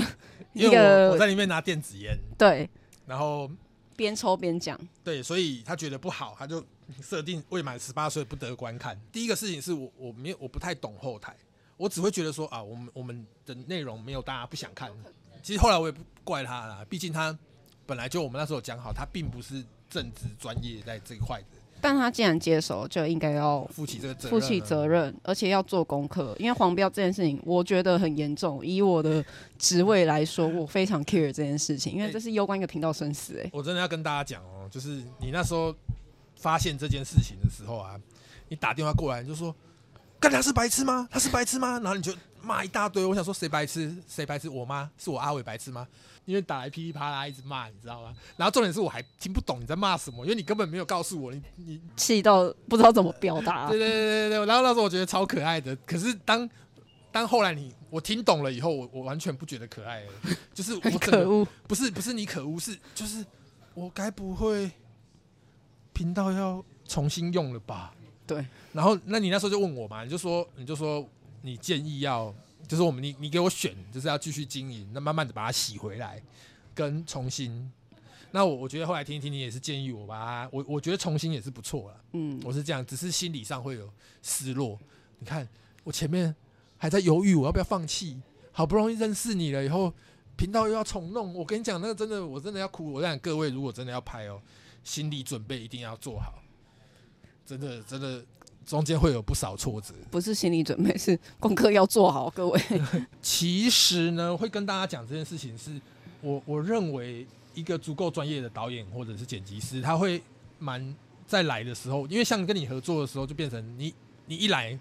[0.52, 2.68] 一 因为我我在里面拿电子烟，对，
[3.06, 3.50] 然后
[3.96, 6.62] 边抽边讲，对，所以他觉得不好，他就
[7.02, 8.98] 设定未满十八岁不得观看。
[9.10, 11.34] 第一个事情是我我没有我不太懂后台，
[11.76, 14.90] 我只会觉得说啊，我们我们的内容没有大家不想看。
[15.42, 17.36] 其实后来我也不怪他啦，毕竟他
[17.86, 24.30] 本来就我们那时候讲好，他并不是正职专业在这一块的，但他既然接手，就应该要负起这个责任。
[24.30, 24.88] 负起责。
[24.88, 26.34] 任，而且要做功课。
[26.38, 28.64] 因为黄标这件事情，我觉得很严重。
[28.64, 29.22] 以我的
[29.58, 33.50] 职位来说，我非常 care 这件事情，因为这是攸关一个频道生死、欸。
[33.52, 35.74] 我真的要跟大家讲哦，就是你那时候
[36.36, 38.00] 发现这件事情的时候啊，
[38.48, 39.54] 你打电话过来你就说，
[40.18, 41.06] 干他是白痴吗？
[41.10, 41.78] 他是白痴吗？
[41.80, 43.04] 然后你就骂一大堆。
[43.04, 43.94] 我想说谁白痴？
[44.08, 44.48] 谁白痴？
[44.48, 44.90] 我妈？
[44.96, 45.86] 是我阿伟白痴吗？
[46.28, 48.14] 因为打来噼里啪啦一直骂，你知道吗？
[48.36, 53.78] 然后重点是我还听不懂你在骂什么，因为你根本没有告诉我，你你气到不知道怎么表达 对。
[53.78, 54.46] 对对对对。
[54.46, 56.46] 然后那时候我觉得超可爱的，可是当
[57.10, 60.12] 当后来你我听懂了以后，我我完全不觉得可爱了，
[60.52, 63.24] 就是我很可恶，不是不是你可恶，是就是
[63.72, 64.70] 我该不会
[65.94, 67.94] 频道要重新用了吧？
[68.26, 71.08] 对，然后那你那时候就问我嘛，你就说你就说
[71.40, 72.34] 你建议要，
[72.66, 76.22] 就是我们你你给我选，就是要继续经营，那慢慢的把它洗回来，
[76.74, 77.70] 跟重新。
[78.30, 82.04] 那我我觉得后来听一听，你也是建议我把它，我我觉得重新也是不错了。
[82.12, 83.90] 嗯，我是这样，只是心理上会有
[84.22, 84.78] 失落。
[85.18, 85.48] 你看
[85.82, 86.34] 我前面
[86.76, 88.20] 还在犹豫，我要不要放弃？
[88.52, 89.94] 好不容易认识你了以后，
[90.36, 92.92] 频道又要重弄，我跟你讲，那个真的我真的要哭。
[92.92, 94.42] 我讲各位，如果真的要拍哦，
[94.84, 96.34] 心理准备一定要做好，
[97.46, 98.22] 真的真的
[98.68, 99.94] 中间会有不少挫折。
[100.10, 102.60] 不是心理准备，是功课要做好，各位。
[103.22, 105.80] 其实呢，会跟大家讲这件事情是，
[106.20, 110.22] 我我认为一个足够专业的导演或者是剪辑师，他会
[110.58, 110.94] 蛮
[111.26, 113.94] 在来的时候，因为像跟你合作的时候，就变成你
[114.26, 114.78] 你一来，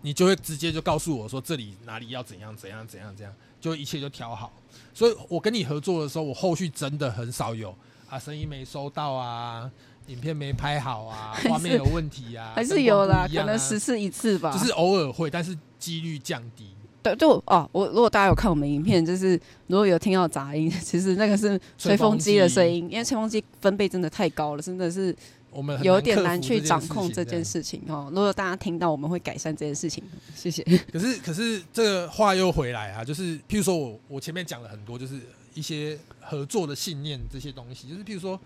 [0.00, 4.50] 你就会直接就告诉我说这里哪里要怎样怎样怎样怎样，就一切就调好。
[4.94, 7.76] 所以我跟你合作的时候，我后续真的很少有
[8.08, 9.70] 啊，声音没收到啊，
[10.08, 14.50] 影片没拍好啊， 是画面有问题啊， 还是有啦，可能十次一次吧。
[14.50, 16.68] 就是偶尔会，但是几率降低。
[17.02, 25.14] 对，就哦，我如果大家有看我们影片，就是如果有听到杂音， 其实那个是吹风机的声音，因为吹风机分贝真的太高了，真的是
[25.50, 28.08] 我们有点克难去掌控这件事情哦。
[28.10, 30.02] 如果大家听到，我们会改善这件事情。
[30.34, 30.64] 谢谢。
[30.92, 35.14] 可是，可是这个话又回来啊，就是譬如说我我前面讲了很多，就是
[35.54, 38.38] 一些合作的信念这些东西，就是譬如说，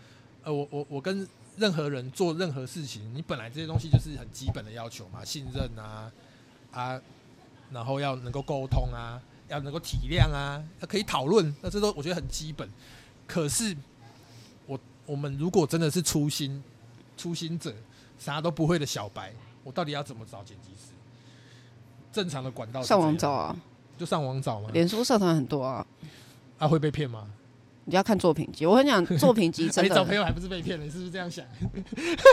[0.45, 6.11] 呃，我我我跟任何人做任何事情，你本来这些东西就是很基本的要求嘛，信任啊
[6.73, 7.01] 啊，
[7.71, 12.69] 然后要能够沟通啊，要能够体谅啊，要可以讨论，那这都我觉得很基本。
[13.27, 13.77] 可是
[14.67, 16.63] 我我们如果真的是初心
[17.17, 17.75] 初心者，
[18.19, 19.33] 啥都不会的小白，
[19.63, 20.93] 我到底要怎么找剪辑师？
[22.13, 23.57] 正常的管道上网，找啊，
[23.99, 24.71] 就上网找嘛。
[24.73, 25.87] 脸书社团很多啊，
[26.59, 27.31] 啊，会被骗吗？
[27.85, 28.65] 你要看作品集。
[28.67, 29.89] 我跟你讲，作品集真的。
[29.89, 30.85] 你找朋友还不是被骗了？
[30.85, 31.45] 你是不是这样想？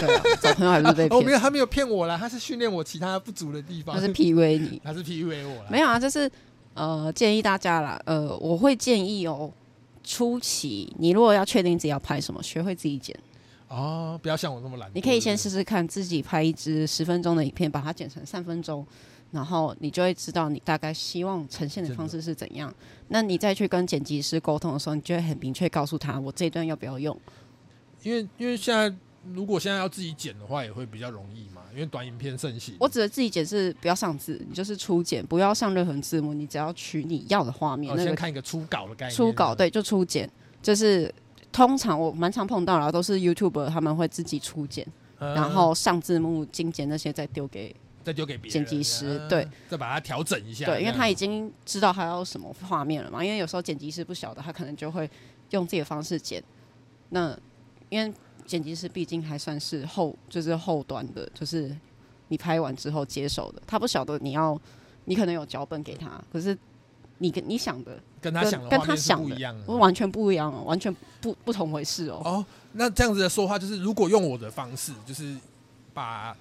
[0.02, 4.82] 对啊，找朋友还不是被骗哦，没，有，他没有骗我啦，他是训练我其他不足的地方，他是 PUA 你。
[4.86, 5.70] 他是 PUA 我啦。
[5.70, 6.30] 没有啊，就是
[6.74, 9.52] 呃，建议大家啦，呃，我会建议哦，
[10.04, 13.18] 初期你如果要确定自己要拍什么，学会自己剪。
[13.70, 14.90] 哦，不要像我那么懒。
[14.94, 18.86] 你可以先对试试看，自己拍一支十分钟的影片，把它剪成三分钟，
[19.32, 22.74] 然后你就会知道你大概希望呈现的方式是怎样。
[23.10, 27.18] 那你再去跟剪辑师沟通的时候，你就会很明确告诉他，我这一段要不要用。
[28.04, 28.94] 因为因为现在
[29.34, 32.76] 如果现在要自己剪的话，也会比较容易嘛，因为短影片盛行。
[32.80, 39.16] 我指的自己剪是不要上字，你就是初剪，不要上任何字幕，你只要取你要的画面，哦先那个看一个初稿的概念。
[39.16, 40.30] 初稿对，就初剪，
[40.62, 41.14] 就是
[41.52, 44.88] 通常我蛮常碰到了，都是 YouTube 他们会自己初剪，
[45.20, 47.76] 嗯，然后上字幕、精简那些再丢给
[48.08, 50.66] 再丢给别人剪辑师嗯对，再把它调整一下。
[50.66, 53.22] 对，因为他已经知道他要什么画面了嘛。
[53.22, 55.10] 因为有时候剪辑师不晓得，他可能就会
[55.50, 56.42] 用自己的方式剪。
[57.10, 57.38] 那
[57.90, 58.14] 因为
[58.46, 61.76] 剪辑师毕竟还算是后，就是后端的，就是
[62.30, 64.58] 你拍完之后接手的，他不晓得你要，
[65.04, 66.58] 你可能有脚本给他，可是
[67.18, 72.22] 你跟你想的跟他跟跟他想的不一样完全不一样哦，完全不不同回事哦。
[72.24, 75.36] 哦，那这样子的说话，就是如果用我的方式，就是
[75.94, 76.34] 把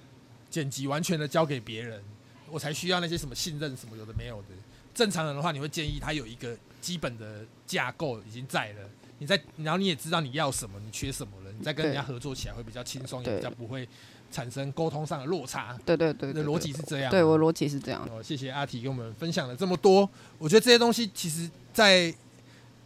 [0.57, 2.03] 剪辑完全的交给别人，
[2.49, 4.47] 我才需要那些什么信任什么有的没有的。
[4.91, 8.89] 正常人的话，你会建议他有一个基本的架构已经在了，
[9.19, 13.87] 你在，然后你也知道你要什么，你缺什么了，你再跟人家合作起来会比较轻松，也比较不会
[14.31, 15.77] 产生沟通上的落差。
[15.85, 18.03] 对对对逻辑是这样，对我逻辑是这样。
[18.11, 20.09] 哦，谢谢阿提跟我们分享了这么多。
[20.39, 22.11] 我觉得这些东西其实，在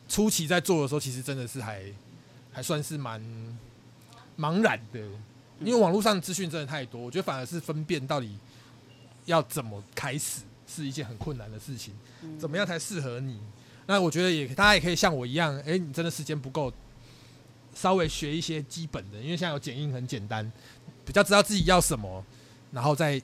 [0.10, 1.86] 初期在做的时候，其实真的是还
[2.51, 3.21] 还算是蛮
[4.38, 4.99] 茫然的，
[5.63, 8.36] 因为网络上资讯真的太多，我觉得反而是分辨到底
[9.26, 11.93] 要怎么开始是一件很困难的事情，
[12.39, 13.39] 怎么样才适合你。
[13.88, 16.71] 那我觉得也大家也可以像我一样，哎、你真的时间不够，
[17.74, 20.50] 稍微学一些基本的，因为现在有剪映很简单，
[21.06, 22.24] 比较知道自己要什么，
[22.71, 23.21] 然后再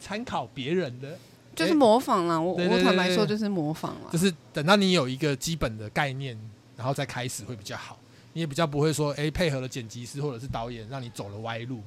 [0.00, 1.16] 参考别人的，
[1.54, 4.18] 就是模仿啦，我我坦白说就是模仿啦就。
[4.18, 6.36] 是等到你有一个基本的概念，
[6.76, 7.98] 然后再开始会比较好。
[8.32, 11.82] 你也比较不会说，哎、配合了剪辑师或者是导演，让你走了歪路。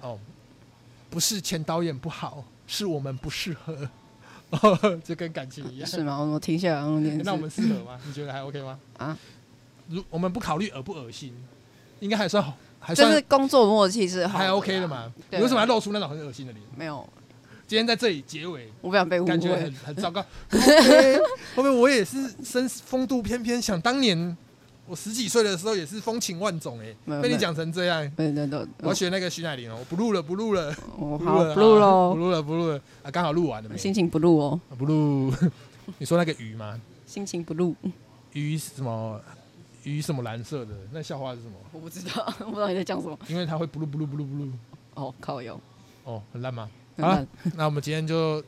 [0.00, 0.18] 哦，
[1.10, 3.88] 不是前导演不好，是我们不适合。
[4.50, 5.88] 哦，就跟感情一样。
[5.88, 6.18] 是吗？
[6.18, 7.22] 我听下来有点是。
[7.22, 8.00] 那我们适合吗？
[8.04, 8.80] 你觉得还 OK 吗？
[8.96, 9.16] 啊，
[9.88, 11.32] 如我们不考虑恶不恶心，
[12.00, 14.88] 应该还算好，还是工作默契是好还 OK 的？
[14.88, 15.12] 嘛？
[15.16, 16.64] 你对为什么要露出那种很恶心的脸？
[16.76, 17.08] 没有，
[17.66, 19.72] 今天在这里结尾，我不想被误会感觉很。
[19.74, 20.24] 很糟糕。
[21.54, 24.36] 后面我也是身风度翩翩，想当年
[24.90, 33.76] 我十几岁的时候也是风情万种哎、被你讲成这样，对对对，我要学那个徐乃麟哦，我不录了，不录了，我好不录了，不录了，不录了啊，刚好录完了没？
[33.78, 35.32] 心情不录哦，啊不录。
[35.98, 36.80] 你说那个鱼吗？
[37.06, 37.76] 心情不录，
[38.32, 39.20] 鱼什么？
[39.84, 40.74] 鱼什么蓝色的？
[40.92, 41.54] 那笑话是什么？
[41.72, 43.16] 我不知道， 我不知道你在讲什么。
[43.28, 44.50] 因为它会不录不录不录不录。
[44.94, 45.58] 哦，靠油。
[46.02, 46.68] 哦，很烂吗？
[46.98, 48.42] 好了那那我们今天就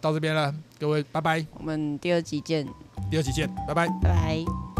[0.00, 2.64] 到这边了，各位拜拜，我们第二集见，
[3.10, 3.88] 第二集见，拜拜。
[4.00, 4.77] 拜拜。